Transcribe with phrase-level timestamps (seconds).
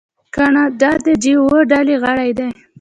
[0.35, 2.49] کاناډا د جي اوه ډلې غړی دی.